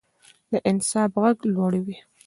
[0.49, 1.97] د انصاف غږ لوړ وي